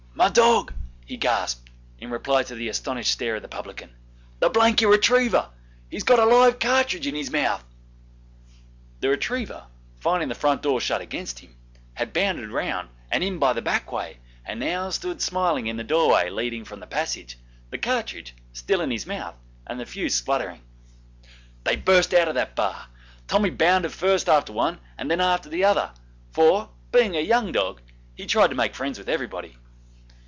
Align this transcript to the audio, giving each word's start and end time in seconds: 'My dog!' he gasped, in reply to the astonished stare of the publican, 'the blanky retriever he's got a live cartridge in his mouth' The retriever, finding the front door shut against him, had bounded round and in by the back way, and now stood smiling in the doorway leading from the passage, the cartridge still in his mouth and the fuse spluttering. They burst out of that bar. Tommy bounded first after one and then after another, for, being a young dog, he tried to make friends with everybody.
'My 0.13 0.27
dog!' 0.29 0.73
he 1.03 1.17
gasped, 1.17 1.71
in 1.97 2.11
reply 2.11 2.43
to 2.43 2.53
the 2.53 2.69
astonished 2.69 3.09
stare 3.11 3.37
of 3.37 3.41
the 3.41 3.47
publican, 3.47 3.95
'the 4.39 4.49
blanky 4.49 4.85
retriever 4.85 5.49
he's 5.89 6.03
got 6.03 6.19
a 6.19 6.25
live 6.25 6.59
cartridge 6.59 7.07
in 7.07 7.15
his 7.15 7.31
mouth' 7.31 7.63
The 8.99 9.09
retriever, 9.09 9.65
finding 9.99 10.29
the 10.29 10.35
front 10.35 10.61
door 10.61 10.79
shut 10.79 11.01
against 11.01 11.39
him, 11.39 11.55
had 11.95 12.13
bounded 12.13 12.49
round 12.51 12.89
and 13.09 13.23
in 13.23 13.39
by 13.39 13.53
the 13.53 13.63
back 13.63 13.91
way, 13.91 14.19
and 14.45 14.59
now 14.59 14.91
stood 14.91 15.23
smiling 15.23 15.65
in 15.65 15.77
the 15.77 15.83
doorway 15.83 16.29
leading 16.29 16.65
from 16.65 16.81
the 16.81 16.87
passage, 16.87 17.39
the 17.71 17.79
cartridge 17.79 18.35
still 18.53 18.81
in 18.81 18.91
his 18.91 19.07
mouth 19.07 19.33
and 19.65 19.79
the 19.79 19.87
fuse 19.87 20.13
spluttering. 20.13 20.61
They 21.63 21.77
burst 21.77 22.13
out 22.13 22.27
of 22.27 22.35
that 22.35 22.55
bar. 22.55 22.89
Tommy 23.27 23.49
bounded 23.49 23.91
first 23.91 24.29
after 24.29 24.53
one 24.53 24.77
and 24.99 25.09
then 25.09 25.21
after 25.21 25.49
another, 25.51 25.93
for, 26.31 26.69
being 26.91 27.15
a 27.15 27.21
young 27.21 27.51
dog, 27.51 27.81
he 28.13 28.27
tried 28.27 28.49
to 28.49 28.55
make 28.55 28.75
friends 28.75 28.99
with 28.99 29.09
everybody. 29.09 29.57